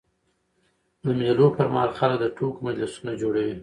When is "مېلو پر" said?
1.19-1.67